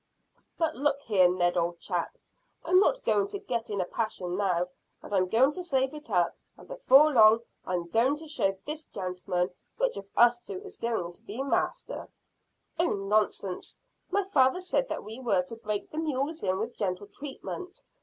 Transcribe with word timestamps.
"But 0.57 0.75
look 0.75 0.99
here, 1.01 1.29
Ned, 1.29 1.55
old 1.57 1.79
chap, 1.79 2.17
I'm 2.65 2.79
not 2.79 3.03
going 3.05 3.27
to 3.27 3.37
get 3.39 3.69
in 3.69 3.79
a 3.79 3.85
passion 3.85 4.35
now; 4.35 4.69
I'm 5.03 5.27
going 5.27 5.51
to 5.51 5.61
save 5.61 5.93
it 5.93 6.09
up, 6.09 6.35
and 6.57 6.67
before 6.67 7.11
long 7.13 7.41
I'm 7.67 7.87
going 7.87 8.15
to 8.15 8.27
show 8.27 8.57
this 8.65 8.87
gentleman 8.87 9.51
which 9.77 9.97
of 9.97 10.07
us 10.17 10.39
two 10.39 10.59
is 10.63 10.77
going 10.77 11.13
to 11.13 11.21
be 11.21 11.43
master." 11.43 12.09
"Oh, 12.79 12.93
nonsense! 12.95 13.77
My 14.09 14.23
father 14.23 14.61
said 14.61 14.89
that 14.89 15.03
we 15.03 15.19
were 15.19 15.43
to 15.43 15.55
break 15.55 15.91
the 15.91 15.99
mules 15.99 16.41
in 16.41 16.57
with 16.57 16.75
gentle 16.77 17.05
treatment. 17.05 17.83